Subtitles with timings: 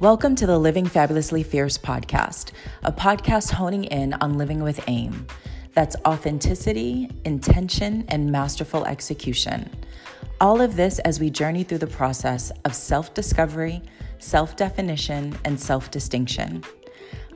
[0.00, 2.52] Welcome to the Living Fabulously Fierce podcast,
[2.84, 5.26] a podcast honing in on living with aim.
[5.74, 9.68] That's authenticity, intention, and masterful execution.
[10.40, 13.82] All of this as we journey through the process of self discovery,
[14.20, 16.62] self definition, and self distinction.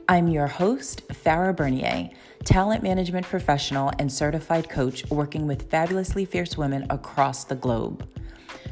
[0.07, 2.11] I'm your host, Farah Bernier,
[2.45, 8.07] talent management professional and certified coach working with fabulously fierce women across the globe.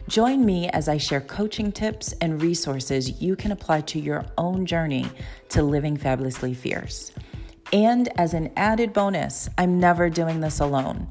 [0.07, 4.65] Join me as I share coaching tips and resources you can apply to your own
[4.65, 5.07] journey
[5.49, 7.11] to living fabulously fierce.
[7.71, 11.07] And as an added bonus, I'm never doing this alone.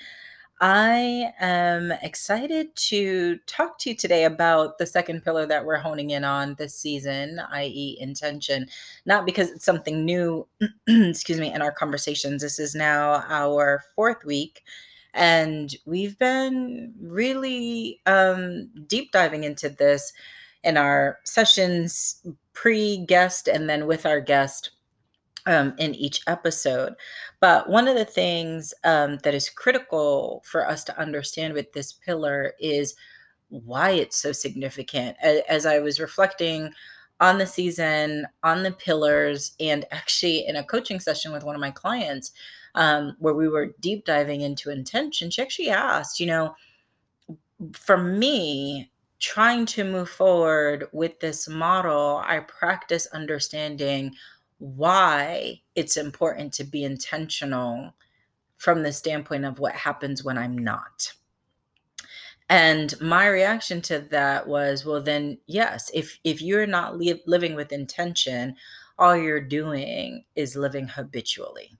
[0.59, 6.09] I am excited to talk to you today about the second pillar that we're honing
[6.09, 8.67] in on this season, i.e., intention.
[9.05, 10.45] Not because it's something new,
[10.89, 12.41] excuse me, in our conversations.
[12.41, 14.61] This is now our fourth week,
[15.13, 20.11] and we've been really um, deep diving into this
[20.65, 24.71] in our sessions pre guest and then with our guest
[25.47, 26.93] um, in each episode.
[27.39, 31.93] But one of the things um, that is critical for us to understand with this
[31.93, 32.95] pillar is
[33.49, 35.17] why it's so significant.
[35.49, 36.71] As I was reflecting
[37.19, 41.61] on the season, on the pillars, and actually in a coaching session with one of
[41.61, 42.33] my clients
[42.75, 46.55] um, where we were deep diving into intention, she actually asked, you know,
[47.73, 54.13] for me, trying to move forward with this model, I practice understanding
[54.59, 57.93] why it's important to be intentional
[58.57, 61.13] from the standpoint of what happens when I'm not.
[62.49, 67.55] And my reaction to that was, well, then, yes, if if you're not li- living
[67.55, 68.55] with intention,
[68.97, 71.77] all you're doing is living habitually.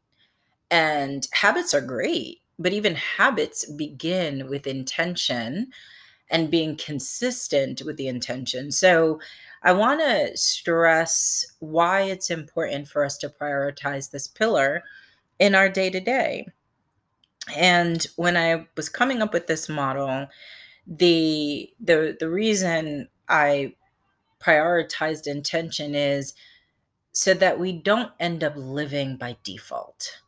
[0.69, 5.71] And habits are great, but even habits begin with intention
[6.29, 8.71] and being consistent with the intention.
[8.71, 9.21] So
[9.63, 14.83] I want to stress why it's important for us to prioritize this pillar
[15.39, 16.47] in our day to day.
[17.55, 20.27] And when I was coming up with this model,
[20.85, 23.75] the the the reason I
[24.39, 26.33] prioritized intention is
[27.11, 30.21] so that we don't end up living by default.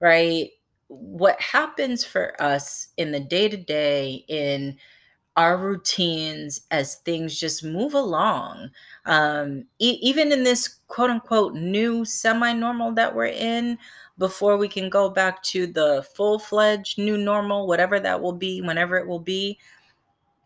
[0.00, 0.50] Right?
[0.88, 4.76] What happens for us in the day to day in
[5.36, 8.70] our routines as things just move along.
[9.06, 13.78] Um, e- even in this quote unquote new semi normal that we're in,
[14.18, 18.60] before we can go back to the full fledged new normal, whatever that will be,
[18.62, 19.58] whenever it will be,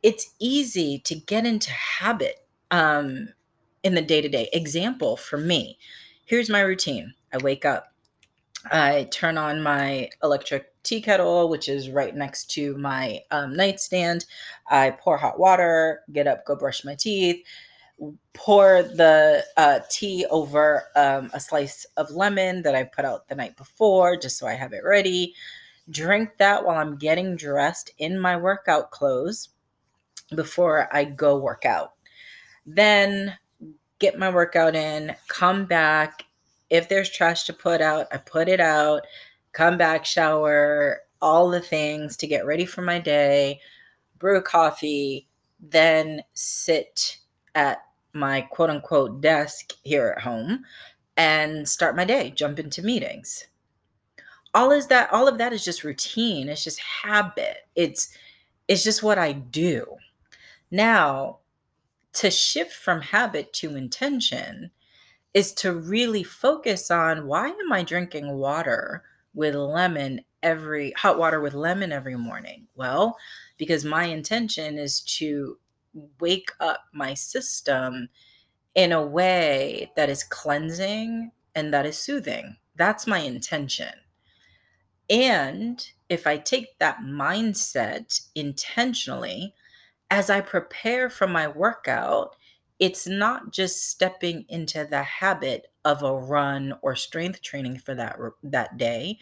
[0.02, 3.28] it's easy to get into habit um,
[3.82, 4.48] in the day to day.
[4.52, 5.78] Example for me
[6.28, 7.92] here's my routine I wake up,
[8.66, 14.24] I turn on my electric tea kettle, which is right next to my um, nightstand.
[14.68, 17.44] I pour hot water, get up, go brush my teeth,
[18.32, 23.34] pour the uh, tea over um, a slice of lemon that I put out the
[23.34, 25.34] night before, just so I have it ready.
[25.90, 29.50] Drink that while I'm getting dressed in my workout clothes
[30.34, 31.92] before I go work out.
[32.66, 33.36] Then
[33.98, 36.24] get my workout in, come back.
[36.70, 39.02] If there's trash to put out, I put it out
[39.52, 43.60] come back, shower, all the things to get ready for my day,
[44.18, 45.26] brew coffee,
[45.60, 47.18] then sit
[47.54, 47.78] at
[48.12, 50.64] my quote unquote desk here at home
[51.16, 53.48] and start my day, jump into meetings.
[54.54, 56.48] All is that all of that is just routine.
[56.48, 57.58] It's just habit.
[57.74, 58.16] It's
[58.68, 59.86] it's just what I do.
[60.70, 61.38] Now,
[62.14, 64.70] to shift from habit to intention
[65.34, 69.02] is to really focus on why am I drinking water
[69.34, 72.66] with lemon every hot water with lemon every morning?
[72.74, 73.16] Well,
[73.56, 75.58] because my intention is to
[76.20, 78.08] wake up my system
[78.74, 82.56] in a way that is cleansing and that is soothing.
[82.76, 83.92] That's my intention.
[85.10, 89.54] And if I take that mindset intentionally
[90.10, 92.36] as I prepare for my workout,
[92.78, 98.18] it's not just stepping into the habit of a run or strength training for that
[98.42, 99.18] that day.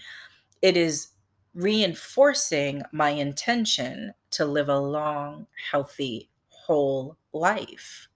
[0.62, 1.08] It is
[1.54, 8.08] reinforcing my intention to live a long, healthy, whole life.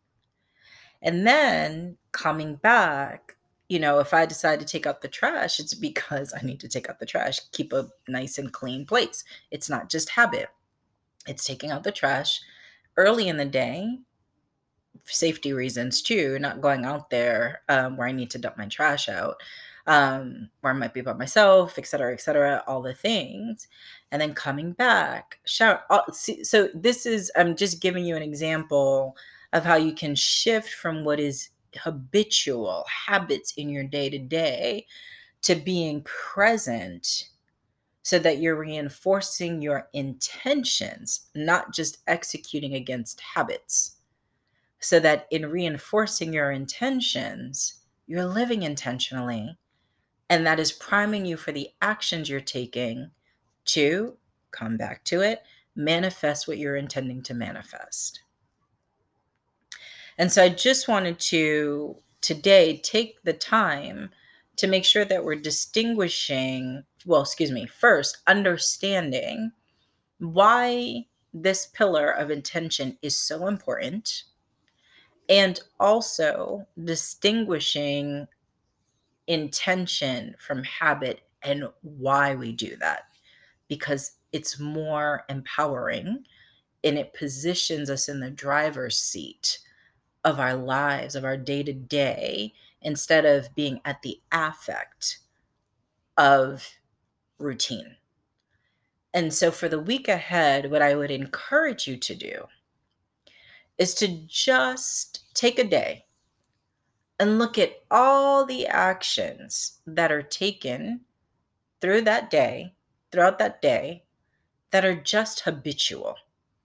[1.01, 3.37] And then coming back,
[3.71, 6.69] you know, if I decide to take out the trash, it's because I need to
[6.69, 9.25] take out the trash, keep a nice and clean place.
[9.51, 10.49] It's not just habit,
[11.27, 12.41] it's taking out the trash
[12.97, 14.01] early in the day,
[15.05, 19.09] safety reasons too, not going out there um, where I need to dump my trash
[19.09, 19.37] out,
[19.87, 23.69] um, where I might be by myself, et cetera, et cetera, all the things.
[24.13, 25.83] And then coming back, shower.
[26.13, 29.17] So this is, I'm just giving you an example
[29.53, 34.87] of how you can shift from what is habitual habits in your day to day
[35.43, 37.29] to being present
[38.03, 43.97] so that you're reinforcing your intentions, not just executing against habits.
[44.81, 49.59] So that in reinforcing your intentions, you're living intentionally.
[50.29, 53.11] And that is priming you for the actions you're taking
[53.67, 54.17] to
[54.51, 55.43] come back to it,
[55.77, 58.23] manifest what you're intending to manifest.
[60.19, 64.11] And so I just wanted to today take the time
[64.57, 69.53] to make sure that we're distinguishing, well, excuse me, first, understanding
[70.19, 74.25] why this pillar of intention is so important,
[75.31, 78.27] and also distinguishing
[79.29, 83.05] intention from habit and why we do that.
[83.69, 86.25] Because it's more empowering
[86.83, 89.61] and it positions us in the driver's seat
[90.25, 95.19] of our lives, of our day to day, instead of being at the affect
[96.19, 96.69] of
[97.39, 97.95] routine.
[99.15, 102.47] And so, for the week ahead, what I would encourage you to do
[103.81, 106.05] is to just take a day
[107.19, 111.01] and look at all the actions that are taken
[111.81, 112.75] through that day,
[113.11, 114.05] throughout that day,
[114.71, 116.15] that are just habitual.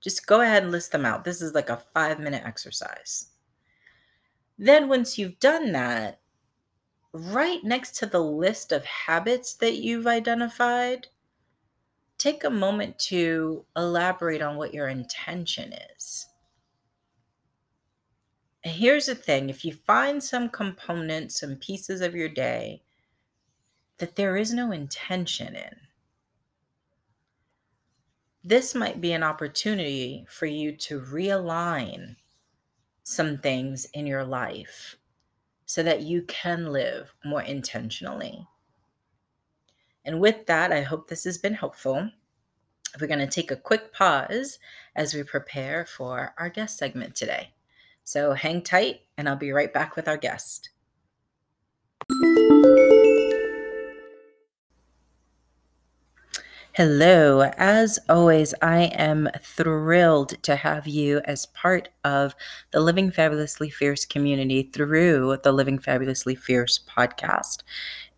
[0.01, 1.23] Just go ahead and list them out.
[1.23, 3.27] This is like a five minute exercise.
[4.57, 6.19] Then, once you've done that,
[7.13, 11.07] right next to the list of habits that you've identified,
[12.17, 16.27] take a moment to elaborate on what your intention is.
[18.67, 22.81] Here's the thing if you find some components, some pieces of your day
[23.99, 25.75] that there is no intention in,
[28.43, 32.15] this might be an opportunity for you to realign
[33.03, 34.97] some things in your life
[35.67, 38.47] so that you can live more intentionally.
[40.05, 42.09] And with that, I hope this has been helpful.
[42.99, 44.57] We're going to take a quick pause
[44.95, 47.54] as we prepare for our guest segment today.
[48.05, 50.69] So hang tight, and I'll be right back with our guest.
[56.73, 57.41] Hello.
[57.57, 62.35] As always, I am thrilled to have you as part of
[62.71, 67.63] the Living Fabulously Fierce community through the Living Fabulously Fierce podcast.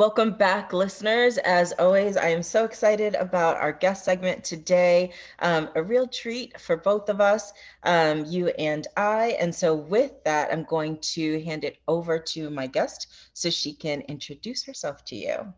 [0.00, 1.36] Welcome back, listeners.
[1.36, 5.12] As always, I am so excited about our guest segment today.
[5.40, 7.52] Um, a real treat for both of us,
[7.82, 9.36] um, you and I.
[9.38, 13.74] And so, with that, I'm going to hand it over to my guest so she
[13.74, 15.52] can introduce herself to you.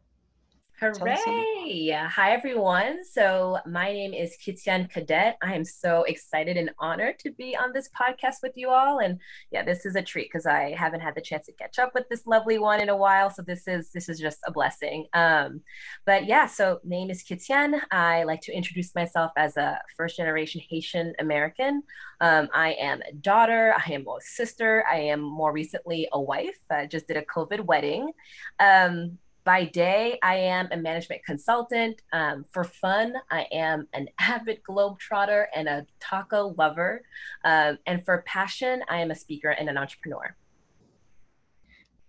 [0.83, 1.91] Hooray!
[1.91, 3.05] Hi, everyone.
[3.05, 5.37] So, my name is Kitian Cadet.
[5.41, 8.99] I am so excited and honored to be on this podcast with you all.
[8.99, 9.21] And
[9.53, 12.09] yeah, this is a treat because I haven't had the chance to catch up with
[12.09, 13.31] this lovely one in a while.
[13.31, 15.07] So, this is this is just a blessing.
[15.13, 15.61] Um,
[16.05, 17.81] but yeah, so name is Kitian.
[17.93, 21.85] I like to introduce myself as a first generation Haitian American.
[22.21, 26.59] Um, I am a daughter, I am a sister, I am more recently a wife.
[26.73, 28.11] I just did a COVID wedding.
[28.59, 32.01] Um, by day, I am a management consultant.
[32.13, 37.03] Um, for fun, I am an avid globetrotter and a taco lover.
[37.45, 40.37] Um, and for passion, I am a speaker and an entrepreneur.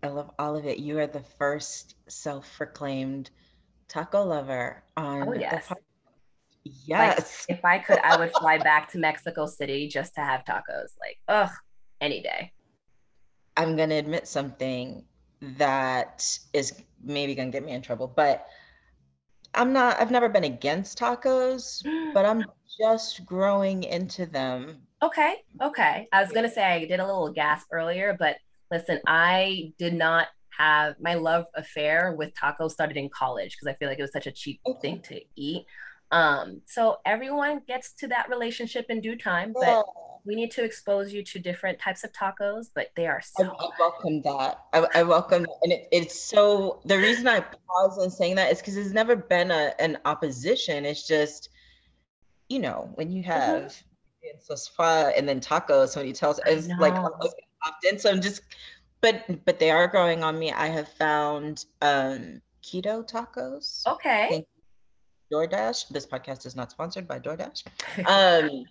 [0.04, 0.80] I love all of it.
[0.80, 3.32] You are the first self proclaimed
[3.88, 5.70] taco lover on oh, yes.
[5.70, 5.80] the podcast.
[6.66, 7.46] Yes.
[7.50, 10.92] Like, if I could, I would fly back to Mexico City just to have tacos.
[11.00, 11.52] Like, ugh,
[12.00, 12.52] any day.
[13.56, 15.04] I'm going to admit something
[15.58, 16.74] that is
[17.04, 18.48] maybe gonna get me in trouble, but
[19.54, 21.84] I'm not, I've never been against tacos,
[22.14, 22.44] but I'm
[22.80, 24.82] just growing into them.
[25.02, 25.36] Okay.
[25.62, 26.08] Okay.
[26.12, 28.38] I was going to say I did a little gasp earlier, but
[28.72, 33.78] listen, I did not have my love affair with tacos started in college because I
[33.78, 34.80] feel like it was such a cheap okay.
[34.82, 35.66] thing to eat.
[36.12, 39.82] Um, so everyone gets to that relationship in due time, but yeah.
[40.26, 43.46] We need to expose you to different types of tacos, but they are so.
[43.46, 44.60] I, I welcome that.
[44.72, 45.58] I, I welcome, that.
[45.64, 46.82] and it, it's so.
[46.86, 50.86] The reason I pause on saying that is because it's never been a, an opposition.
[50.86, 51.50] It's just,
[52.50, 53.32] you know, when you mm-hmm.
[53.32, 54.54] have mm-hmm.
[54.54, 58.00] sosfa and then tacos, when you tell, us, it's like often.
[58.00, 58.42] So I'm just,
[59.02, 60.52] but but they are growing on me.
[60.54, 63.86] I have found um keto tacos.
[63.86, 64.46] Okay.
[65.32, 65.90] DoorDash.
[65.90, 67.64] This podcast is not sponsored by DoorDash.
[68.08, 68.66] Um,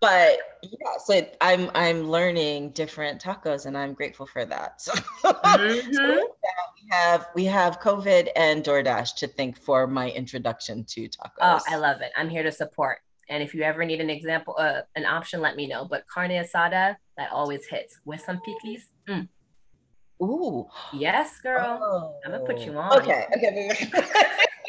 [0.00, 4.80] but yeah, so I'm I'm learning different tacos, and I'm grateful for that.
[4.80, 4.92] So,
[5.32, 5.92] mm-hmm.
[5.92, 11.38] so we have we have COVID and DoorDash to thank for my introduction to tacos.
[11.40, 12.12] Oh, I love it.
[12.16, 12.98] I'm here to support.
[13.28, 15.86] And if you ever need an example, uh, an option, let me know.
[15.88, 18.88] But carne asada, that always hits with some piquis.
[19.08, 19.28] Mm.
[20.22, 20.66] Ooh.
[20.92, 21.78] Yes, girl.
[21.80, 22.14] Oh.
[22.24, 22.98] I'm gonna put you on.
[22.98, 23.26] Okay.
[23.36, 23.90] Okay.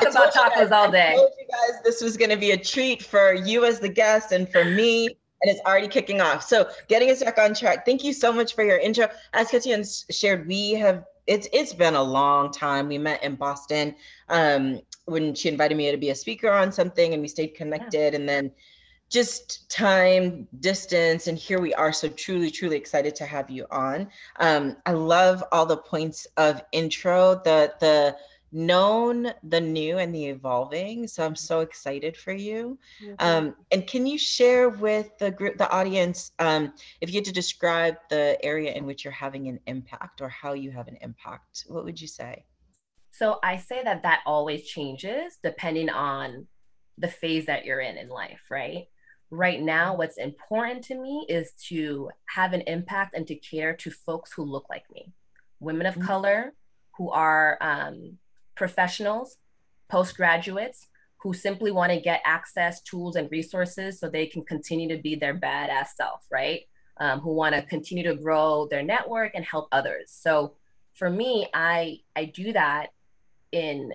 [0.00, 1.12] talk about tacos all day.
[1.12, 3.88] I told you guys this was going to be a treat for you as the
[3.88, 5.06] guest and for me.
[5.42, 6.42] And it's already kicking off.
[6.42, 7.84] So getting us back on track.
[7.84, 9.08] Thank you so much for your intro.
[9.34, 12.88] As Katian shared, we have it's it's been a long time.
[12.88, 13.94] We met in Boston
[14.28, 18.12] um, when she invited me to be a speaker on something, and we stayed connected.
[18.12, 18.18] Yeah.
[18.18, 18.52] And then
[19.08, 21.92] just time, distance, and here we are.
[21.92, 24.08] So truly, truly excited to have you on.
[24.40, 27.40] Um, I love all the points of intro.
[27.44, 28.16] The the
[28.56, 31.06] known the new and the evolving.
[31.06, 32.78] So I'm so excited for you.
[33.04, 33.14] Mm-hmm.
[33.18, 36.72] Um, and can you share with the group, the audience, um,
[37.02, 40.54] if you had to describe the area in which you're having an impact or how
[40.54, 42.46] you have an impact, what would you say?
[43.10, 46.46] So I say that that always changes depending on
[46.96, 48.86] the phase that you're in in life, right?
[49.30, 49.98] Right now, mm-hmm.
[49.98, 54.44] what's important to me is to have an impact and to cater to folks who
[54.44, 55.12] look like me,
[55.60, 56.06] women of mm-hmm.
[56.06, 56.54] color
[56.96, 58.16] who are um,
[58.56, 59.36] professionals,
[59.88, 60.86] postgraduates
[61.18, 65.14] who simply want to get access, tools, and resources so they can continue to be
[65.14, 66.62] their badass self, right?
[66.98, 70.10] Um, who want to continue to grow their network and help others.
[70.10, 70.54] So
[70.94, 72.88] for me, I I do that
[73.52, 73.92] in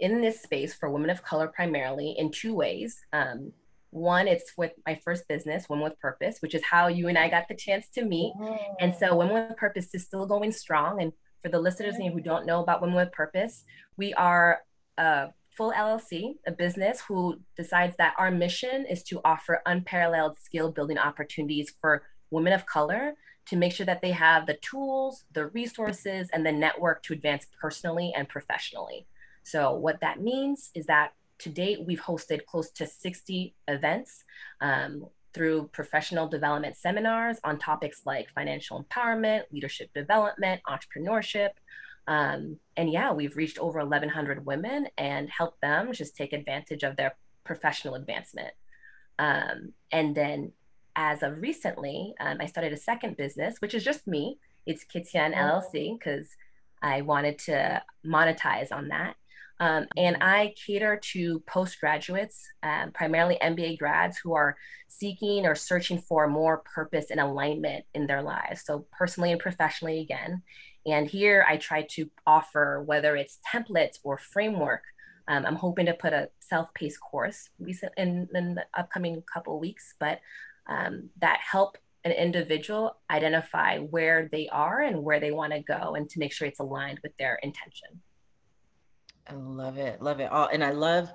[0.00, 3.00] in this space for women of color primarily in two ways.
[3.12, 3.52] Um,
[3.90, 7.28] one, it's with my first business, Women with Purpose, which is how you and I
[7.28, 8.34] got the chance to meet.
[8.80, 11.00] And so Women with Purpose is still going strong.
[11.00, 11.12] And
[11.44, 13.64] for the listeners who don't know about Women with Purpose,
[13.98, 14.62] we are
[14.96, 20.72] a full LLC, a business who decides that our mission is to offer unparalleled skill
[20.72, 23.12] building opportunities for women of color
[23.46, 27.46] to make sure that they have the tools, the resources, and the network to advance
[27.60, 29.06] personally and professionally.
[29.42, 34.24] So, what that means is that to date, we've hosted close to 60 events
[34.62, 41.50] um, through professional development seminars on topics like financial empowerment, leadership development, entrepreneurship.
[42.06, 46.96] Um, and yeah, we've reached over 1,100 women and helped them just take advantage of
[46.96, 48.52] their professional advancement.
[49.18, 50.52] Um, and then
[50.96, 54.38] as of recently, um, I started a second business, which is just me.
[54.66, 56.28] It's Kitian LLC because
[56.82, 59.16] I wanted to monetize on that.
[59.60, 64.56] Um, and I cater to postgraduates, um, primarily MBA grads who are
[64.88, 68.64] seeking or searching for more purpose and alignment in their lives.
[68.64, 70.42] So, personally and professionally, again.
[70.86, 74.82] And here I try to offer whether it's templates or framework.
[75.28, 77.48] Um, I'm hoping to put a self paced course
[77.96, 80.20] in, in the upcoming couple weeks, but
[80.68, 85.94] um, that help an individual identify where they are and where they want to go
[85.94, 88.02] and to make sure it's aligned with their intention.
[89.28, 90.02] I love it.
[90.02, 90.48] Love it all.
[90.52, 91.10] And I love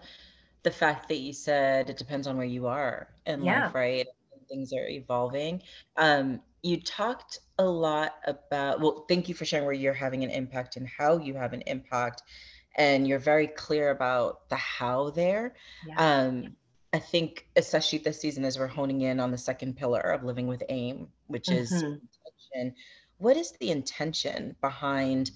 [0.63, 3.65] the fact that you said it depends on where you are in yeah.
[3.65, 4.07] life, right?
[4.47, 5.61] Things are evolving.
[5.95, 10.31] Um, you talked a lot about, well, thank you for sharing where you're having an
[10.31, 12.23] impact and how you have an impact.
[12.75, 15.53] And you're very clear about the how there.
[15.87, 15.95] Yeah.
[15.97, 16.55] Um,
[16.91, 20.47] I think, especially this season, as we're honing in on the second pillar of living
[20.47, 21.59] with aim, which mm-hmm.
[21.59, 22.75] is intention.
[23.17, 25.31] What is the intention behind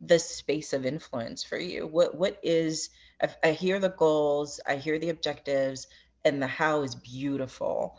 [0.00, 1.86] the space of influence for you?
[1.86, 2.90] What what is
[3.42, 5.86] I, hear the goals, I hear the objectives,
[6.24, 7.98] and the how is beautiful.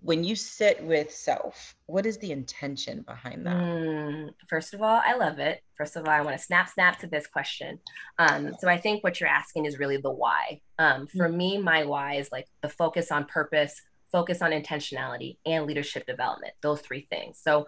[0.00, 3.56] When you sit with self, what is the intention behind that?
[3.56, 5.62] Mm, first of all, I love it.
[5.74, 7.80] First of all, I want to snap snap to this question.
[8.18, 10.60] Um, so I think what you're asking is really the why.
[10.78, 11.36] Um, for mm.
[11.36, 16.54] me, my why is like the focus on purpose, focus on intentionality, and leadership development.
[16.62, 17.40] Those three things.
[17.42, 17.66] So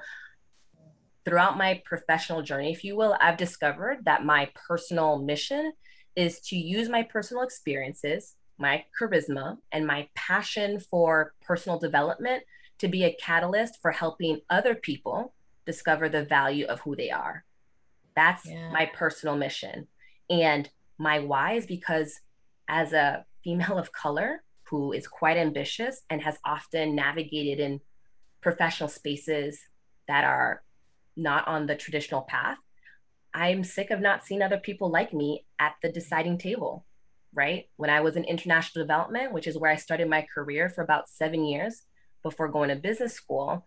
[1.24, 5.72] throughout my professional journey, if you will, I've discovered that my personal mission
[6.16, 12.42] is to use my personal experiences, my charisma, and my passion for personal development
[12.78, 15.34] to be a catalyst for helping other people
[15.66, 17.44] discover the value of who they are.
[18.16, 18.70] That's yeah.
[18.72, 19.86] my personal mission.
[20.30, 22.20] And my why is because
[22.68, 27.80] as a female of color who is quite ambitious and has often navigated in
[28.40, 29.60] professional spaces
[30.06, 30.62] that are
[31.18, 32.58] not on the traditional path,
[33.34, 36.86] I'm sick of not seeing other people like me at the deciding table,
[37.34, 37.68] right?
[37.76, 41.08] When I was in international development, which is where I started my career for about
[41.08, 41.82] seven years
[42.22, 43.66] before going to business school,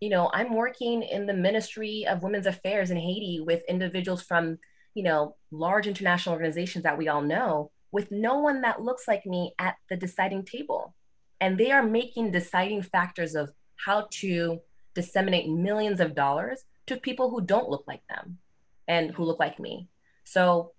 [0.00, 4.58] you know, I'm working in the Ministry of Women's Affairs in Haiti with individuals from,
[4.94, 9.26] you know, large international organizations that we all know, with no one that looks like
[9.26, 10.94] me at the deciding table.
[11.40, 13.50] And they are making deciding factors of
[13.84, 14.60] how to
[15.00, 18.38] disseminate millions of dollars to people who don't look like them
[18.86, 19.88] and who look like me.
[20.24, 20.72] So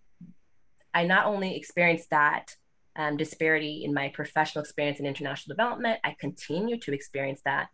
[0.93, 2.55] I not only experienced that
[2.95, 7.69] um, disparity in my professional experience in international development, I continue to experience that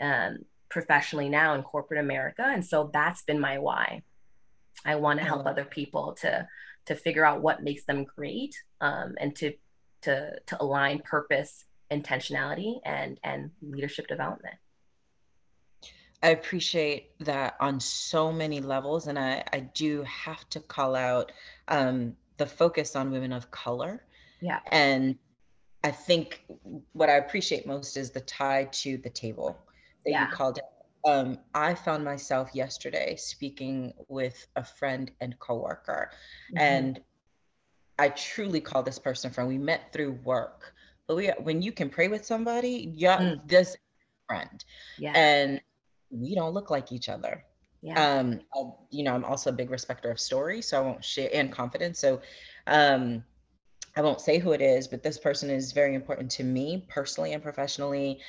[0.00, 2.44] um, professionally now in corporate America.
[2.44, 4.02] And so that's been my why.
[4.84, 6.46] I want to help other people to
[6.86, 9.52] to figure out what makes them great um, and to
[10.02, 14.56] to to align purpose, intentionality, and and leadership development.
[16.22, 19.06] I appreciate that on so many levels.
[19.06, 21.32] And I, I do have to call out
[21.68, 24.04] um, the focus on women of color.
[24.40, 24.60] Yeah.
[24.72, 25.16] And
[25.84, 26.44] I think
[26.92, 29.58] what I appreciate most is the tie to the table
[30.04, 30.26] that yeah.
[30.28, 30.64] you called it.
[31.04, 36.10] Um, I found myself yesterday speaking with a friend and coworker,
[36.50, 36.58] mm-hmm.
[36.58, 37.00] and
[37.98, 39.48] I truly call this person friend.
[39.48, 40.74] We met through work,
[41.06, 43.48] but we when you can pray with somebody, yeah, mm.
[43.48, 43.76] this
[44.26, 44.64] friend.
[44.98, 45.12] Yeah.
[45.14, 45.60] And
[46.10, 47.44] we don't look like each other.
[47.80, 48.18] Yeah.
[48.18, 51.30] Um, I, you know, I'm also a big respecter of story, so I won't share
[51.32, 51.98] and confidence.
[51.98, 52.20] So,
[52.66, 53.22] um,
[53.96, 57.32] I won't say who it is, but this person is very important to me personally
[57.32, 58.20] and professionally.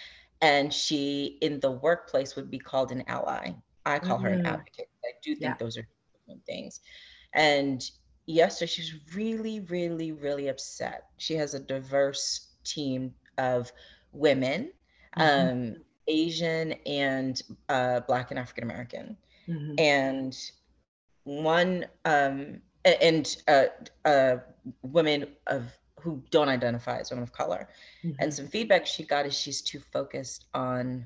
[0.42, 3.52] And she, in the workplace, would be called an ally.
[3.86, 4.26] I call mm-hmm.
[4.26, 4.48] her an mm-hmm.
[4.48, 4.90] advocate.
[5.04, 5.56] I do think yeah.
[5.60, 6.82] those are different things.
[7.34, 7.88] And
[8.26, 11.06] yesterday, she's really, really, really upset.
[11.18, 13.72] She has a diverse team of
[14.12, 14.72] women.
[15.18, 15.50] Mm-hmm.
[15.50, 15.76] Um,
[16.10, 19.16] Asian and uh, Black and African American.
[19.48, 19.76] Mm-hmm.
[19.78, 20.38] And
[21.24, 23.66] one, um, and uh,
[24.06, 24.38] uh,
[24.82, 25.64] women of
[26.00, 27.70] who don't identify as women of color.
[28.04, 28.16] Mm-hmm.
[28.20, 31.06] And some feedback she got is she's too focused on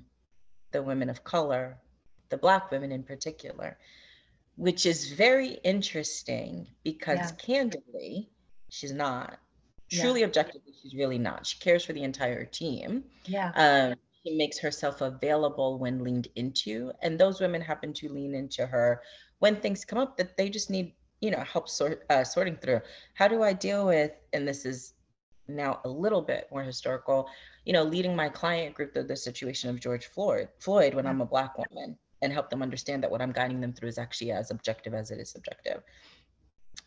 [0.71, 1.77] the women of color,
[2.29, 3.77] the Black women in particular,
[4.55, 7.31] which is very interesting because yeah.
[7.37, 8.29] candidly,
[8.69, 9.39] she's not.
[9.91, 10.27] Truly yeah.
[10.27, 11.45] objectively, she's really not.
[11.45, 13.03] She cares for the entire team.
[13.25, 13.51] Yeah.
[13.55, 18.65] Um, she makes herself available when leaned into and those women happen to lean into
[18.65, 19.01] her
[19.39, 22.81] when things come up that they just need you know help sort uh, sorting through.
[23.13, 24.93] How do i deal with and this is
[25.47, 27.27] now a little bit more historical
[27.65, 31.19] you know leading my client group through the situation of george floyd floyd when i'm
[31.19, 34.31] a black woman and help them understand that what i'm guiding them through is actually
[34.31, 35.81] as objective as it is subjective.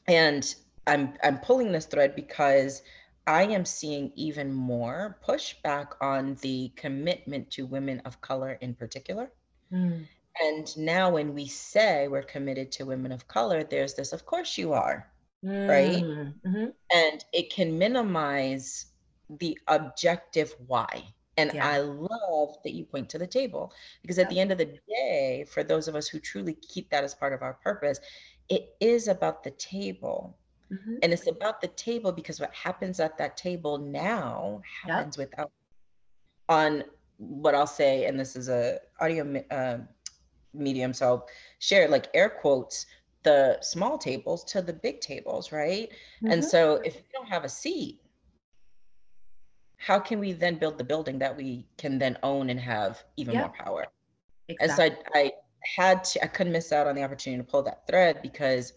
[0.09, 0.55] And
[0.87, 2.83] i'm i'm pulling this thread because
[3.27, 9.31] I am seeing even more pushback on the commitment to women of color in particular.
[9.73, 10.07] Mm.
[10.41, 14.59] And now, when we say we're committed to women of color, there's this, of course
[14.59, 15.11] you are,
[15.43, 16.05] right?
[16.05, 16.35] Mm.
[16.45, 18.87] hmm And it can minimize
[19.29, 21.05] the objective why.
[21.37, 21.67] And Yeah.
[21.67, 25.45] I love that you point to the table because at the end of the day,
[25.49, 28.01] for those of us who truly keep that as part of our purpose,
[28.49, 30.39] it is about the table.
[30.71, 34.87] Hmm And it's about the table because what happens at that table now Yep.
[34.99, 35.51] happens without
[36.49, 36.85] on
[37.19, 39.79] what I'll say, and this is a audio uh,
[40.55, 42.87] medium, so I'll share like air quotes
[43.23, 45.91] the small tables to the big tables, right?
[46.31, 48.01] And hmm so if we don't have a seat,
[49.79, 53.37] how can we then build the building that we can then own and have even
[53.37, 53.55] more Yep.
[53.59, 53.87] power?
[54.61, 55.33] And so I, I
[55.77, 58.73] had to, I couldn't miss out on the opportunity to pull that thread because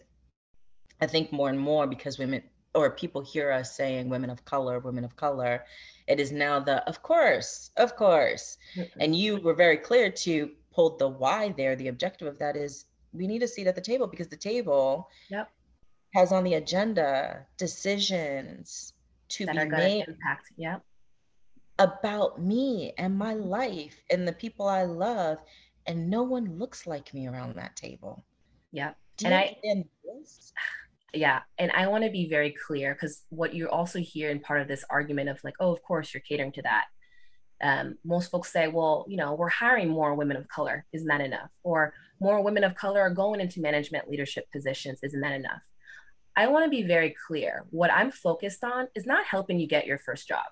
[1.00, 2.42] I think more and more because women
[2.74, 5.64] or people hear us saying women of color, women of color,
[6.06, 8.58] it is now the of course, of course.
[9.00, 11.74] And you were very clear to pull the why there.
[11.74, 15.08] The objective of that is we need a seat at the table because the table
[15.30, 15.50] Yep.
[16.14, 18.92] has on the agenda decisions
[19.30, 20.50] to That be are made impact.
[20.56, 20.82] Yep.
[21.78, 25.38] about me and my life and the people I love.
[25.86, 28.22] And no one looks like me around that table.
[28.72, 28.96] Yep.
[29.16, 29.56] Do And I,
[30.04, 30.52] this?
[31.12, 31.40] Yeah.
[31.58, 34.68] And I want to be very clear because what you also hear in part of
[34.68, 36.84] this argument of like, oh, of course you're catering to that.
[37.62, 40.86] Um, most folks say, well, you know, we're hiring more women of color.
[40.92, 41.50] Isn't that enough?
[41.62, 45.00] Or more women of color are going into management leadership positions.
[45.02, 45.62] Isn't that enough?
[46.36, 47.66] I want to be very clear.
[47.70, 50.46] What I'm focused on is not helping you get your first job.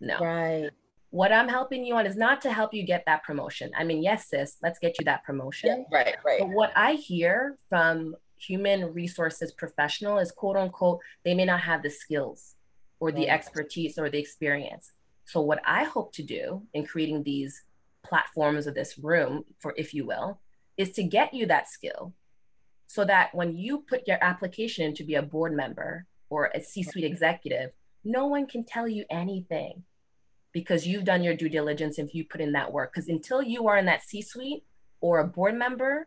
[0.00, 0.18] No.
[0.18, 0.70] Right.
[1.10, 3.70] What I'm helping you on is not to help you get that promotion.
[3.76, 5.86] I mean, yes, sis, let's get you that Yeah, promotion.
[5.92, 6.40] right, right.
[6.40, 8.16] But what I hear from
[8.46, 12.54] human resources professional is quote unquote, they may not have the skills
[13.00, 14.92] or the expertise or the experience.
[15.24, 17.62] So what I hope to do in creating these
[18.04, 20.40] platforms of this room, for if you will,
[20.76, 22.14] is to get you that skill
[22.86, 27.04] so that when you put your application to be a board member or a C-suite
[27.04, 27.70] executive,
[28.04, 29.84] no one can tell you anything
[30.52, 32.92] because you've done your due diligence if you put in that work.
[32.92, 34.64] Because until you are in that C-suite
[35.00, 36.06] or a board member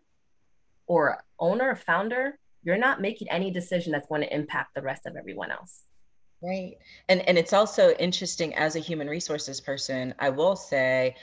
[0.87, 5.05] or owner or founder, you're not making any decision that's going to impact the rest
[5.05, 5.83] of everyone else.
[6.41, 6.77] Right.
[7.09, 11.15] And and it's also interesting as a human resources person, I will say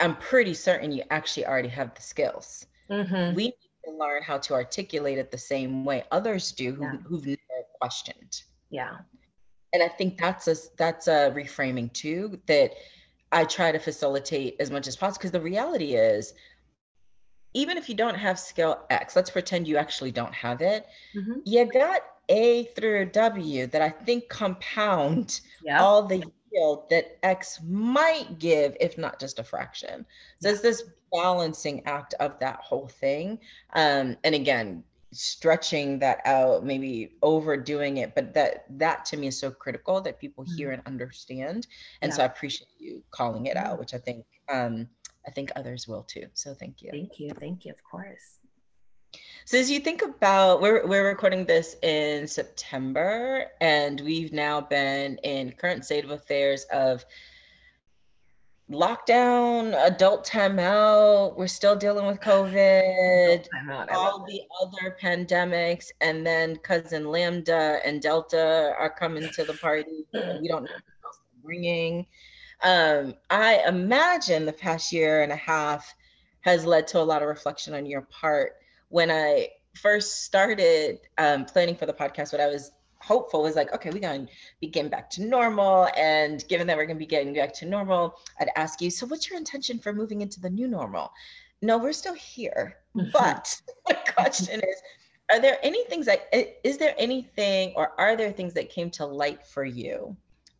[0.00, 2.66] I'm pretty certain you actually already have the skills.
[2.90, 3.34] Mm-hmm.
[3.34, 3.54] We need
[3.84, 6.96] to learn how to articulate it the same way others do who, Yeah.
[7.06, 7.38] who've never
[7.80, 8.42] questioned.
[8.70, 8.96] Yeah.
[9.72, 12.72] And I think that's a that's a reframing too that
[13.30, 16.32] I try to facilitate as much as possible because the reality is
[17.54, 20.86] even if you don't have skill X, let's pretend you actually don't have it.
[21.16, 21.40] Mm-hmm.
[21.44, 25.82] You got A through W that I think compound Yeah.
[25.82, 30.04] all the yield that X might give, if not just a fraction.
[30.40, 30.52] So Yeah.
[30.54, 30.82] it's this
[31.12, 33.38] balancing act of that whole thing.
[33.74, 39.38] Um, and again, stretching that out, maybe overdoing it, but that that to me is
[39.40, 41.66] so critical that people hear and understand.
[42.02, 44.86] And so I appreciate you calling it out, which I think um
[45.28, 46.26] I think others will too.
[46.32, 46.90] So thank you.
[46.90, 47.30] Thank you.
[47.38, 47.72] Thank you.
[47.72, 48.38] Of course.
[49.44, 55.18] So as you think about, we're we're recording this in September, and we've now been
[55.18, 57.04] in current state of affairs of
[58.70, 61.36] lockdown, adult timeout.
[61.36, 63.92] We're still dealing with COVID, Time out.
[63.92, 69.44] I love all the other pandemics, and then cousin Lambda and Delta are coming to
[69.44, 70.06] the party.
[70.14, 72.06] We don't know what else they're bringing.
[72.62, 75.94] Um, I imagine the past year and a half
[76.40, 78.56] has led to a lot of reflection on your part.
[78.88, 83.72] When I first started um, planning for the podcast, what I was hopeful was like,
[83.72, 85.88] okay, we're going to be getting back to normal.
[85.96, 89.06] And given that we're going to be getting back to normal, I'd ask you, so
[89.06, 91.12] what's your intention for moving into the new normal?
[91.62, 92.78] No, we're still here.
[92.96, 93.12] Mhm.
[93.12, 94.82] But my question is,
[95.30, 96.28] are there any things that,
[96.64, 100.16] is there anything or are there things that came to light for you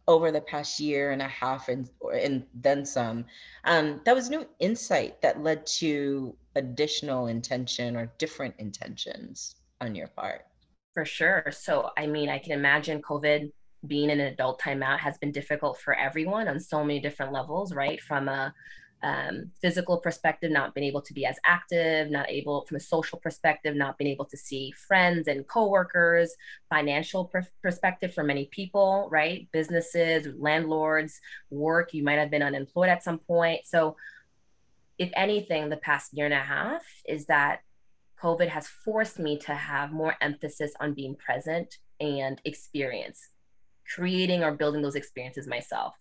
[0.08, 3.26] over the past year and a half and, and then some
[3.64, 10.08] um, that was new insight that led to additional intention or different intentions on your
[10.08, 10.46] part?
[10.94, 11.44] For sure.
[11.52, 13.52] So, I mean, I can imagine COVID
[13.86, 17.72] being in an adult timeout has been difficult for everyone on so many different levels,
[17.72, 18.00] right?
[18.00, 18.52] From a
[19.02, 23.18] um, physical perspective, not being able to be as active, not able, from a social
[23.18, 26.34] perspective, not being able to see friends and coworkers,
[26.68, 29.48] financial per- perspective for many people, right?
[29.52, 33.60] Businesses, landlords, work, you might have been unemployed at some point.
[33.66, 33.96] So,
[34.98, 37.60] if anything, the past year and a half is that
[38.20, 43.28] COVID has forced me to have more emphasis on being present and experience.
[43.94, 45.94] creating or building those experiences myself.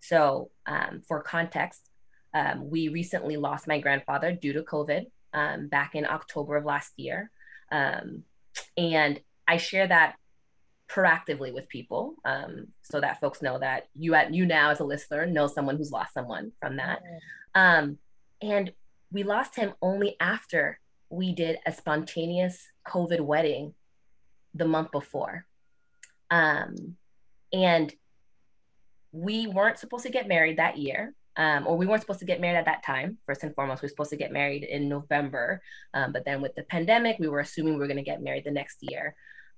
[0.00, 1.90] So, um, for context,
[2.34, 6.92] um, we recently lost my grandfather due to COVID um, back in October of last
[6.96, 7.30] year.
[7.70, 8.24] Um,
[8.76, 10.16] and I share that
[10.88, 14.84] proactively with people um, so that folks know that you at you now as a
[14.84, 17.02] listener know someone who's lost someone from that.
[17.54, 17.98] Um,
[18.42, 18.72] and
[19.10, 23.74] we lost him only after we did a spontaneous covid wedding
[24.54, 25.46] the month before.
[26.30, 26.96] Um,
[27.52, 27.94] and
[29.12, 32.40] we weren't supposed to get married that year um, or we weren't supposed to get
[32.40, 33.18] married at that time.
[33.26, 35.60] First and foremost, we were supposed to get married in November,
[35.92, 38.44] um, but then with the pandemic, we were assuming we were going to get married
[38.44, 39.14] the next year.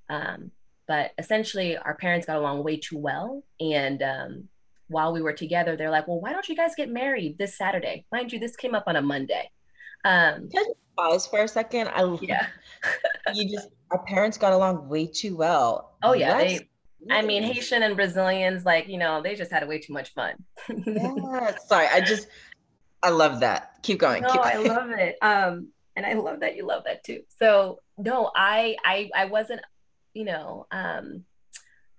[0.09, 0.51] Um,
[0.89, 4.49] but essentially, our parents got along way too well, and um,
[4.89, 8.07] while we were together, they're like, "Well, why don't you guys get married this Saturday?"
[8.13, 9.51] Mind you, this came up on a Monday.
[10.05, 10.65] Um, Can
[10.97, 11.89] pause for a second?
[11.89, 12.47] I yeah.
[13.35, 15.97] you just our parents got along way too well.
[16.03, 16.69] Oh yeah, they
[17.11, 20.35] I mean, Haitian and Brazilians, like, you know, they just had way too much fun.
[20.87, 21.57] yeah.
[21.67, 21.87] Sorry.
[21.87, 22.29] I just,
[23.03, 23.83] I love that.
[23.83, 24.23] Keep going.
[24.23, 24.71] No, keep going.
[24.71, 25.17] I love it.
[25.23, 27.23] Um, and I love that you love that too.
[27.39, 29.61] So no, I, I, I wasn't,
[30.15, 31.25] you know, um,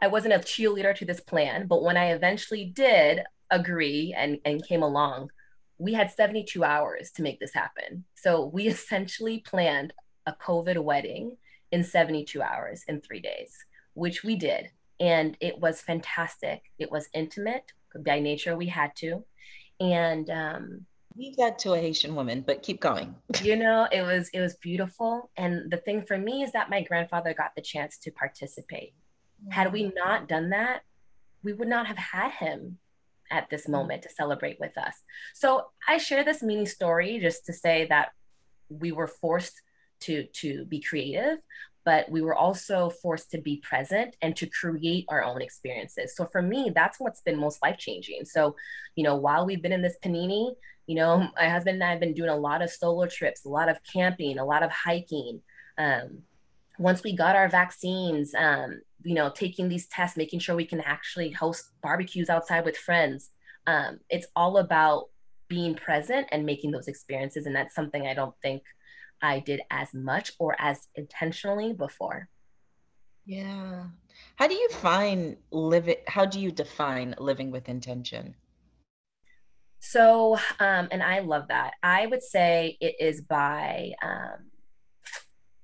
[0.01, 4.65] I wasn't a cheerleader to this plan, but when I eventually did agree and, and
[4.65, 5.31] came along,
[5.79, 8.05] we had 72 hours to make this happen.
[8.15, 9.93] So we essentially planned
[10.25, 11.37] a COVID wedding
[11.71, 13.55] in 72 hours in three days,
[13.93, 16.63] which we did and it was fantastic.
[16.79, 17.71] It was intimate
[18.05, 18.55] by nature.
[18.55, 19.23] We had to,
[19.79, 23.15] and um, leave that to a Haitian woman, but keep going.
[23.41, 26.83] you know, it was it was beautiful, and the thing for me is that my
[26.83, 28.93] grandfather got the chance to participate.
[29.41, 29.51] Mm-hmm.
[29.51, 30.81] Had we not done that,
[31.43, 32.79] we would not have had him
[33.31, 33.71] at this mm.
[33.71, 34.95] moment to celebrate with us.
[35.33, 38.09] So I share this mini story just to say that
[38.69, 39.61] we were forced
[39.99, 41.39] to to be creative
[41.87, 46.13] but we were also forced to be present and to create our own experiences.
[46.17, 48.25] So for me, that's what's been most life changing.
[48.25, 48.57] So,
[48.97, 50.53] you know, while we've been in this panini,
[50.85, 53.47] you know, my husband and I have been doing a lot of solo trips, a
[53.47, 55.39] lot of camping, a lot of hiking.
[55.77, 56.23] Um,
[56.77, 60.81] once we got our vaccines, um, you know, taking these tests, making sure we can
[60.81, 63.29] actually host barbecues outside with friends.
[63.65, 65.05] Um, it's all about
[65.47, 67.45] being present and making those experiences.
[67.45, 68.63] And that's something I don't think
[69.21, 72.29] I did as much or as intentionally before.
[73.25, 73.85] Yeah.
[74.35, 76.03] How do you find live it?
[76.07, 78.35] How do you define living with intention?
[79.79, 81.73] So, um, and I love that.
[81.83, 84.51] I would say it is by, um,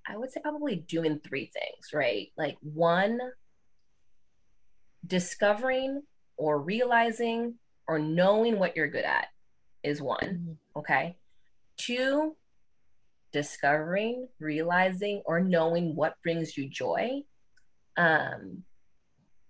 [0.07, 2.31] I would say probably doing three things, right?
[2.37, 3.19] Like one,
[5.05, 6.03] discovering
[6.37, 7.55] or realizing
[7.87, 9.27] or knowing what you're good at
[9.83, 10.19] is one.
[10.21, 10.79] Mm-hmm.
[10.79, 11.17] Okay.
[11.77, 12.35] Two,
[13.33, 17.23] discovering, realizing, or knowing what brings you joy.
[17.97, 18.63] Um,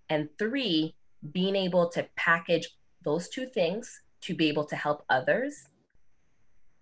[0.08, 0.96] and three,
[1.32, 2.68] being able to package
[3.02, 5.68] those two things to be able to help others.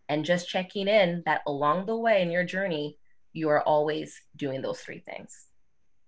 [0.08, 2.98] And just checking in that along the way in your journey,
[3.32, 5.46] you are always doing those three things.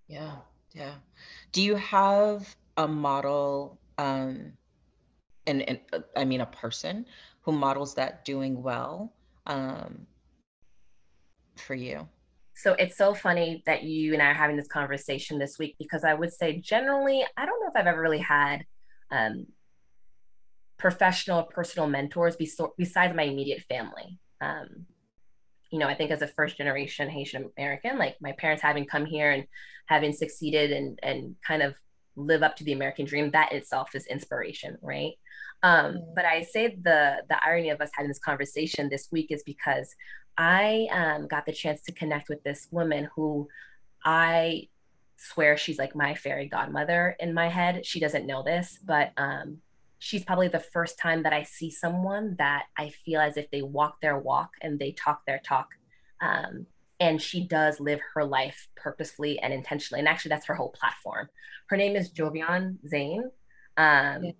[0.07, 0.35] Yeah,
[0.73, 0.95] yeah.
[1.51, 4.53] Do you have a model, um,
[5.47, 7.05] and, and uh, I mean a person
[7.41, 9.13] who models that doing well?
[9.47, 10.05] Um,
[11.59, 12.07] for you?
[12.55, 16.03] So it's so funny that you and I are having this conversation this week because
[16.03, 18.65] I would say generally, I don't know if I've ever really had
[19.11, 19.47] um,
[20.77, 24.19] professional, personal mentors besides my immediate family.
[24.39, 24.85] Um,
[25.71, 29.05] you know, I think as a first generation Haitian American, like my parents having come
[29.05, 29.45] here and
[29.87, 31.75] having succeeded and and kind of
[32.15, 35.13] live up to the American dream, that itself is inspiration, right?
[35.63, 39.43] Um, but I say the the irony of us having this conversation this week is
[39.43, 39.93] because
[40.37, 43.47] I um, got the chance to connect with this woman who
[44.03, 44.67] I
[45.17, 47.85] swear she's like my fairy godmother in my head.
[47.85, 49.59] She doesn't know this, but um,
[49.99, 53.61] she's probably the first time that I see someone that I feel as if they
[53.61, 55.75] walk their walk and they talk their talk.
[56.21, 56.67] Um,
[56.99, 59.99] and she does live her life purposefully and intentionally.
[59.99, 61.29] And actually, that's her whole platform.
[61.67, 63.31] Her name is Jovian Zayne.
[63.77, 64.31] Um, yeah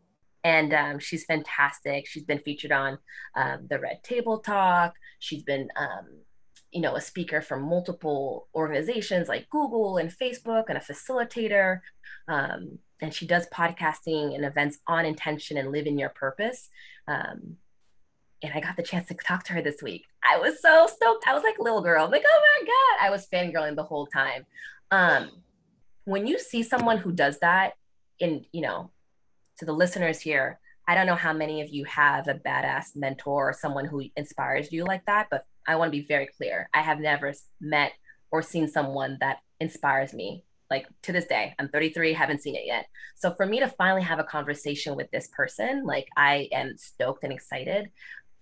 [0.45, 2.05] and um, she's fantastic.
[2.05, 2.99] She's been featured on
[3.35, 4.93] um, the Red Table Talk.
[5.17, 6.19] She's been, um,
[6.71, 11.79] you know, a speaker for multiple organizations like Google and Facebook, and a facilitator.
[12.27, 16.69] Um, and she does podcasting and events on intention and live in your purpose.
[17.07, 17.57] Um,
[18.43, 20.05] and I got the chance to talk to her this week.
[20.23, 21.27] I was so stoked.
[21.27, 22.05] I was like little girl.
[22.05, 23.07] I'm like, oh my god!
[23.07, 24.45] I was fangirling the whole time.
[24.91, 25.31] Um,
[26.03, 27.73] when you see someone who does that,
[28.19, 28.91] in you know
[29.59, 33.49] to the listeners here, I don't know how many of you have a badass mentor
[33.49, 36.69] or someone who inspires you like that, but I want to be very clear.
[36.73, 37.93] I have never met
[38.31, 41.55] or seen someone that inspires me like to this day.
[41.57, 42.87] I'm 33 haven't seen it yet.
[43.15, 47.23] So for me to finally have a conversation with this person like i am stoked
[47.23, 47.89] and excited.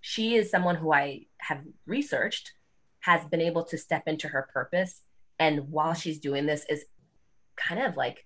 [0.02, 2.54] She is someone who i have researched
[3.02, 5.02] has been able to step into her purpose
[5.40, 6.86] and while she's doing this is
[7.58, 8.26] kind of like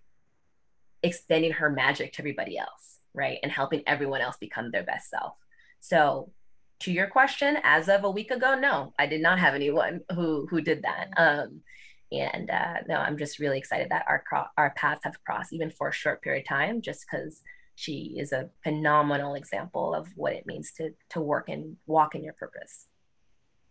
[1.03, 3.39] extending her magic to everybody else right?
[3.43, 5.33] And helping everyone else become their best self.
[5.79, 6.31] So
[6.81, 10.45] to your question as of a week ago no i did not have anyone who
[10.47, 11.09] who did that.
[11.17, 11.61] Um
[12.09, 15.69] and uh, no, I'm just really excited that our cro- our paths have crossed even
[15.69, 17.41] for a short period of time, just because
[17.75, 22.23] she is a phenomenal example of what it means to to work and walk in
[22.23, 22.85] your purpose.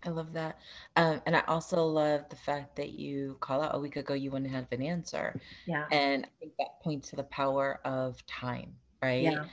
[0.07, 0.59] I love that.
[0.97, 4.31] Um, and I also love the fact that you call out a week ago you
[4.31, 5.38] wouldn't have an answer.
[5.66, 5.87] Yeah.
[5.90, 9.23] And I think that points to the power of time, right?
[9.23, 9.45] Yeah.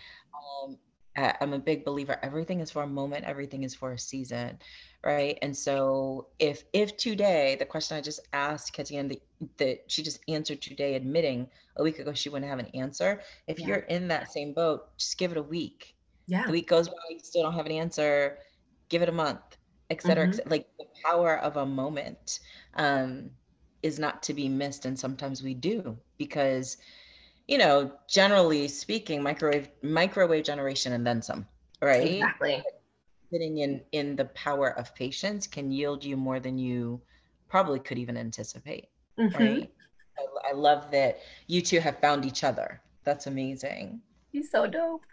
[0.65, 0.77] Um,
[1.15, 4.57] I'm a big believer everything is for a moment, everything is for a season
[5.05, 9.21] right and so if if today the question i just asked Ketienne that,
[9.57, 13.59] that she just answered today admitting a week ago she wouldn't have an answer if
[13.59, 13.67] yeah.
[13.67, 15.95] you're in that same boat just give it a week
[16.27, 18.37] yeah the week goes by you still don't have an answer
[18.89, 19.57] give it a month
[19.93, 20.49] etc mm-hmm.
[20.49, 22.39] like the power of a moment
[22.75, 23.29] um
[23.81, 26.77] is not to be missed and sometimes we do because
[27.47, 31.45] you know generally speaking microwave microwave generation and then some
[31.83, 32.13] right?
[32.13, 32.63] Exactly.
[33.31, 37.01] Sitting in in the power of patience can yield you more than you
[37.49, 39.43] probably could even anticipate mm-hmm.
[39.43, 39.71] right?
[40.17, 42.81] I, I, love that you two have found each other.
[43.03, 44.01] That's amazing.
[44.31, 45.05] He's so dope.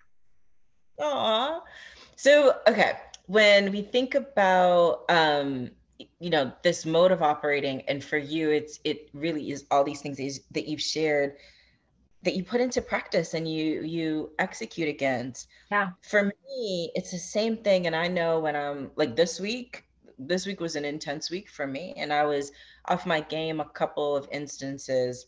[1.00, 1.62] Aw.
[2.16, 2.92] so okay
[3.30, 5.70] when we think about um
[6.18, 10.00] you know this mode of operating and for you it's it really is all these
[10.00, 11.36] things that you've shared
[12.22, 15.48] that you put into practice and you you execute against.
[15.70, 15.90] Yeah.
[16.02, 17.86] For me, it's the same thing.
[17.86, 19.84] And I know when I'm like this week,
[20.18, 21.94] this week was an intense week for me.
[21.96, 22.52] And I was
[22.86, 25.26] off my game a couple of instances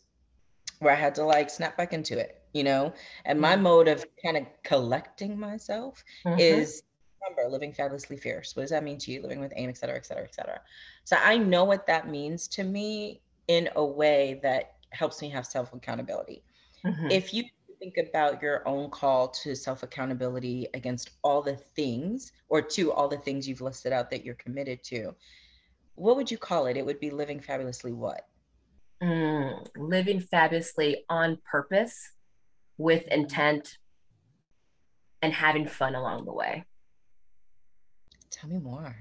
[0.79, 2.93] where I had to like snap back into it, you know?
[3.25, 3.63] And my mm-hmm.
[3.63, 6.39] mode of kind of collecting myself mm-hmm.
[6.39, 6.83] is
[7.23, 8.55] remember living fabulously fierce.
[8.55, 9.21] What does that mean to you?
[9.21, 10.61] Living with aim, et cetera, et cetera, et cetera.
[11.03, 15.45] So I know what that means to me in a way that helps me have
[15.45, 16.43] self accountability.
[16.85, 17.11] Mm-hmm.
[17.11, 17.43] If you
[17.79, 23.07] think about your own call to self accountability against all the things or to all
[23.07, 25.15] the things you've listed out that you're committed to,
[25.95, 26.77] what would you call it?
[26.77, 28.25] It would be living fabulously what?
[29.01, 32.11] Mm, living fabulously on purpose
[32.77, 33.77] with intent
[35.21, 36.65] and having fun along the way.
[38.33, 38.95] Tell me more.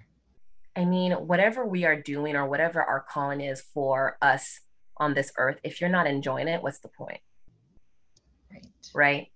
[0.76, 4.60] I mean, whatever we are doing or whatever our calling is for us
[4.98, 7.20] on this earth, if you're not enjoying it, what's the point?
[8.50, 8.66] Right.
[8.94, 9.26] Right.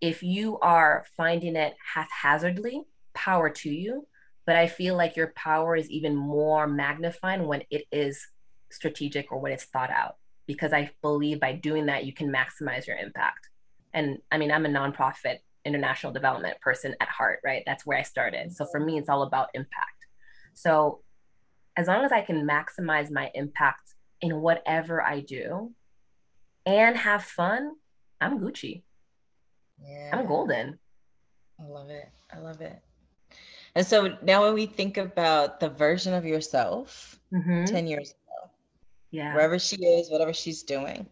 [0.00, 2.82] If you are finding it haphazardly,
[3.14, 4.06] power to you.
[4.44, 8.26] But I feel like your power is even more magnified when it is
[8.70, 10.16] strategic or when it's thought out.
[10.46, 13.48] Because I believe by doing that, you can maximize your impact.
[13.94, 17.62] And I mean, I'm a nonprofit international development person at heart, right?
[17.66, 18.52] That's where I started.
[18.52, 20.06] So for me, it's all about impact.
[20.54, 21.00] So
[21.76, 25.72] as long as I can maximize my impact in whatever I do
[26.66, 27.72] and have fun,
[28.20, 28.82] I'm Gucci.
[29.82, 30.10] Yeah.
[30.12, 30.78] I'm golden.
[31.60, 32.08] I love it.
[32.32, 32.80] I love it.
[33.74, 37.64] And so now when we think about the version of yourself mm-hmm.
[37.64, 38.50] 10 years ago,
[39.10, 39.34] yeah.
[39.34, 41.06] wherever she is, whatever she's doing,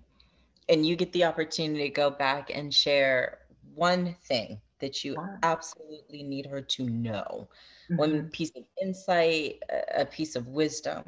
[0.68, 3.38] and you get the opportunity to go back and share
[3.74, 7.48] one thing that you absolutely need her to know,
[7.84, 7.96] mm-hmm.
[7.96, 9.62] one piece of insight,
[9.94, 11.04] a piece of wisdom,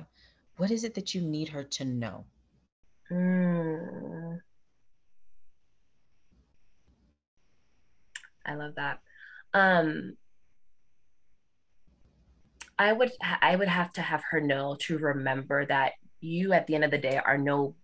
[0.56, 2.24] what is it that you need her to know?
[3.10, 4.38] Mm.
[8.46, 9.00] I love that.
[9.52, 10.16] Um,
[12.78, 16.74] I would I would have to have her know to remember that you at the
[16.74, 17.76] end of the day are no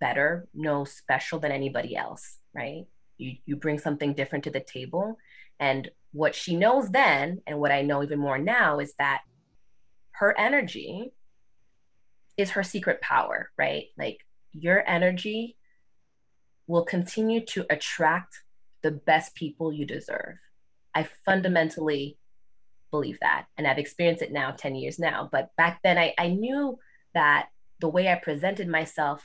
[0.00, 2.86] better, no special than anybody else, right?
[3.18, 5.18] You you bring something different to the table
[5.60, 9.22] and what she knows then and what I know even more now is that
[10.12, 11.12] her energy
[12.36, 13.86] is her secret power, right?
[13.98, 15.56] Like your energy
[16.66, 18.42] will continue to attract
[18.82, 20.38] the best people you deserve.
[20.94, 22.16] I fundamentally
[22.90, 23.46] believe that.
[23.56, 25.28] And I've experienced it now 10 years now.
[25.30, 26.78] But back then, I, I knew
[27.14, 27.48] that
[27.80, 29.22] the way I presented myself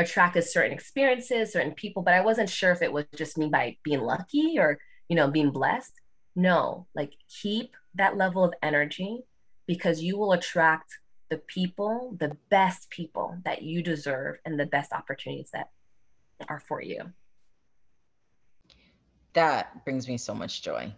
[0.00, 3.76] attracted certain experiences, certain people, but I wasn't sure if it was just me by
[3.82, 4.78] being lucky or,
[5.08, 5.92] you know, being blessed.
[6.36, 9.24] No, like keep that level of energy
[9.66, 10.98] because you will attract
[11.28, 15.68] the people, the best people that you deserve and the best opportunities that
[16.48, 17.12] are for you
[19.32, 20.92] that brings me so much joy.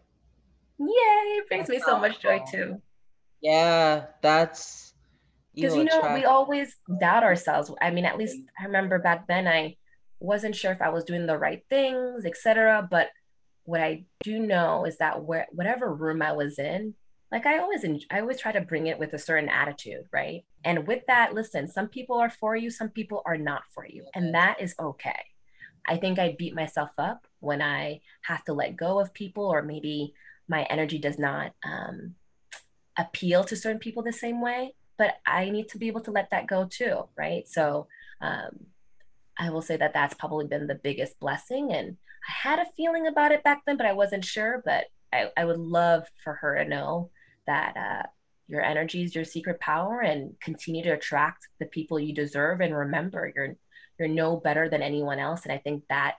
[0.79, 2.81] Yay, it brings that's me so much joy too.
[3.41, 4.92] Yeah, that's
[5.55, 7.71] because you, know we always doubt ourselves.
[7.81, 9.77] I mean at least i remember back then i
[10.21, 13.09] wasn't sure if i was doing the right things etc but
[13.65, 16.95] what i do know is that where whatever room i was in
[17.33, 20.45] like i always i always try to bring it with a certain attitude right?
[20.65, 24.05] And with that listen some people are for you some people are not for you.
[24.15, 25.25] And that is okay.
[25.87, 29.63] I think i beat myself up when i have to let go of people or
[29.63, 30.15] maybe
[30.49, 32.15] my energy does not um,
[32.97, 36.31] appeal to certain people the same way but I need to be able to let
[36.31, 37.49] that go too, right?
[37.49, 37.89] So
[38.21, 38.67] um,
[39.37, 41.73] I will say that that's probably been the biggest blessing.
[41.73, 41.97] And
[42.29, 44.63] I had a feeling about it back then, but I wasn't sure.
[44.65, 47.11] But I, I would love for her to know
[47.49, 48.07] that uh,
[48.47, 52.61] your energy is your secret power and continue to attract the people you deserve.
[52.61, 53.57] And remember, you're
[53.99, 55.43] you're no better than anyone else.
[55.43, 56.19] And I think that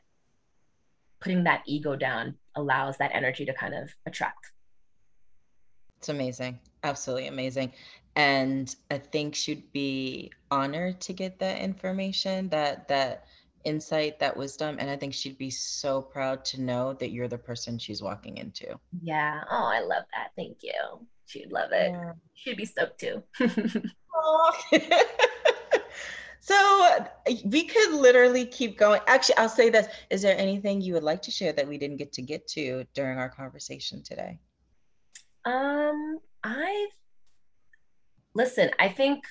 [1.21, 4.51] putting that ego down allows that energy to kind of attract.
[5.99, 6.59] It's amazing.
[6.83, 7.71] Absolutely amazing
[8.15, 13.25] and I think she'd be honored to get that information, that that
[13.63, 17.37] insight, that wisdom, and I think she'd be so proud to know that you're the
[17.37, 18.77] person she's walking into.
[19.01, 19.43] Yeah.
[19.49, 20.31] Oh, I love that.
[20.35, 21.07] Thank you.
[21.25, 21.91] She'd love it.
[21.91, 22.13] Yeah.
[22.35, 23.23] She'd be stoked too.
[26.39, 27.05] so
[27.45, 29.01] we could literally keep going.
[29.07, 29.87] Actually, I'll say this.
[30.09, 32.85] Is there anything you would like to share that we didn't get to get to
[32.93, 34.39] during our conversation today?
[35.45, 36.87] Um, I
[38.33, 39.23] listen, I think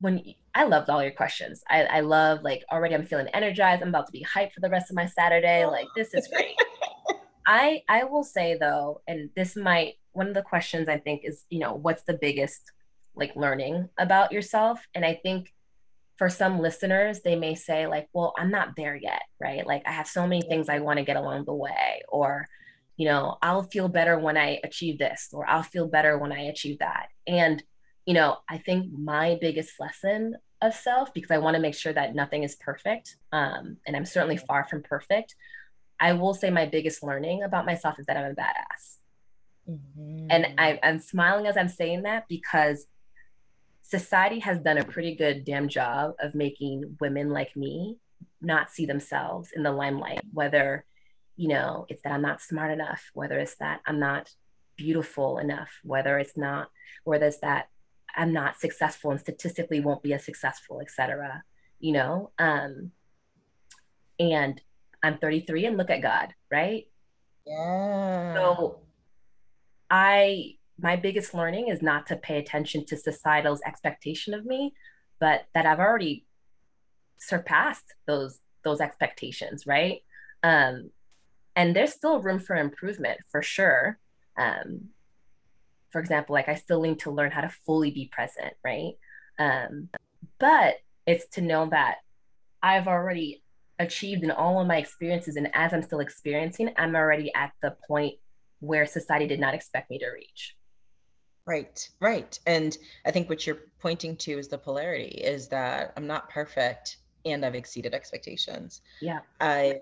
[0.00, 0.22] when
[0.54, 1.62] I loved all your questions.
[1.68, 3.82] I, I love like already I'm feeling energized.
[3.82, 5.64] I'm about to be hyped for the rest of my Saturday.
[5.64, 5.70] Oh.
[5.70, 6.56] Like this is great.
[7.46, 11.44] I I will say though, and this might one of the questions I think is,
[11.48, 12.72] you know, what's the biggest
[13.14, 14.86] like learning about yourself?
[14.94, 15.52] And I think
[16.16, 19.66] for some listeners, they may say, like, well, I'm not there yet, right?
[19.66, 22.46] Like I have so many things I want to get along the way, or
[23.02, 26.42] you know, I'll feel better when I achieve this, or I'll feel better when I
[26.42, 27.08] achieve that.
[27.26, 27.60] And,
[28.06, 31.92] you know, I think my biggest lesson of self, because I want to make sure
[31.92, 35.34] that nothing is perfect, um, and I'm certainly far from perfect,
[35.98, 38.98] I will say my biggest learning about myself is that I'm a badass.
[39.68, 40.26] Mm-hmm.
[40.30, 42.86] And I, I'm smiling as I'm saying that because
[43.82, 47.98] society has done a pretty good damn job of making women like me
[48.40, 50.84] not see themselves in the limelight, whether
[51.36, 54.30] you know, it's that I'm not smart enough, whether it's that I'm not
[54.76, 56.68] beautiful enough, whether it's not,
[57.04, 57.68] whether it's that
[58.14, 61.44] I'm not successful and statistically won't be as successful, etc.
[61.80, 62.92] You know, um,
[64.18, 64.60] and
[65.02, 66.86] I'm 33 and look at God, right?
[67.46, 68.34] Yeah.
[68.34, 68.80] So
[69.90, 74.74] I my biggest learning is not to pay attention to societal's expectation of me,
[75.20, 76.26] but that I've already
[77.18, 80.02] surpassed those those expectations, right?
[80.42, 80.90] Um,
[81.54, 83.98] and there's still room for improvement for sure.
[84.36, 84.90] Um,
[85.92, 88.94] for example like i still need to learn how to fully be present right?
[89.38, 89.88] Um,
[90.38, 90.76] but
[91.06, 91.96] it's to know that
[92.62, 93.42] i've already
[93.78, 97.76] achieved in all of my experiences and as i'm still experiencing i'm already at the
[97.86, 98.14] point
[98.60, 100.56] where society did not expect me to reach.
[101.46, 102.38] Right right.
[102.46, 102.76] And
[103.06, 107.44] i think what you're pointing to is the polarity is that i'm not perfect and
[107.44, 108.80] i've exceeded expectations.
[109.00, 109.20] Yeah.
[109.40, 109.80] I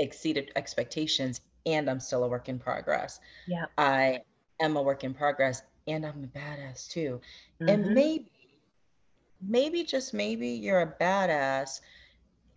[0.00, 3.20] exceeded expectations and I'm still a work in progress.
[3.46, 3.66] Yeah.
[3.78, 4.22] I
[4.60, 7.20] am a work in progress and I'm a badass too.
[7.60, 7.68] Mm-hmm.
[7.68, 8.30] And maybe,
[9.46, 11.80] maybe just maybe you're a badass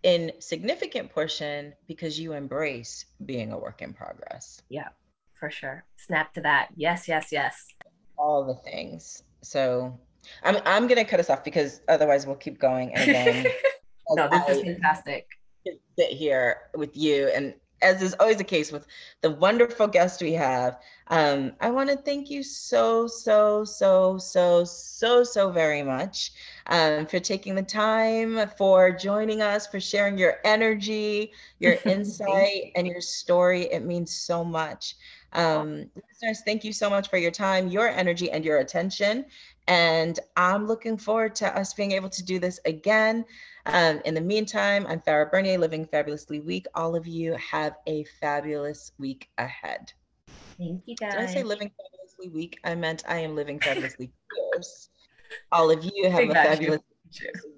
[0.02, 4.62] in significant portion because you embrace being a work in progress.
[4.68, 4.88] Yeah,
[5.32, 5.84] for sure.
[5.96, 6.68] Snap to that.
[6.76, 7.68] Yes, yes, yes.
[8.16, 9.22] All the things.
[9.42, 9.98] So
[10.42, 13.46] I'm I'm gonna cut us off because otherwise we'll keep going and then
[14.10, 15.26] no, this I, is fantastic
[15.98, 18.86] sit here with you and as is always the case with
[19.20, 24.64] the wonderful guests we have um, i want to thank you so so so so
[24.64, 26.32] so so very much
[26.66, 32.86] um, for taking the time for joining us for sharing your energy your insight and
[32.86, 33.62] your story.
[33.62, 34.96] It means so much.
[35.32, 39.24] Um, listeners thank you so much for your time your energy and your attention
[39.66, 43.24] and i'm looking forward to us being able to do this again
[43.66, 46.66] um, in the meantime, I'm Farah Bernier, living fabulously week.
[46.74, 49.92] All of you have a fabulous week ahead.
[50.58, 51.12] Thank you, guys.
[51.12, 52.58] Did I say living fabulously week?
[52.64, 54.12] I meant I am living fabulously
[54.54, 54.90] fierce.
[55.50, 56.82] All of you have a fabulous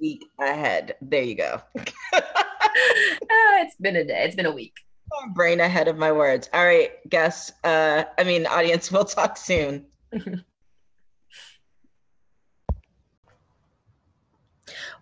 [0.00, 0.96] week ahead.
[1.02, 1.60] There you go.
[1.78, 2.20] uh,
[3.62, 4.24] it's been a day.
[4.24, 4.74] It's been a week.
[5.34, 6.48] brain ahead of my words.
[6.52, 7.52] All right, guests.
[7.64, 8.90] Uh, I mean, audience.
[8.92, 9.86] We'll talk soon.